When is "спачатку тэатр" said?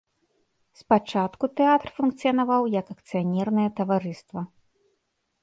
0.79-1.91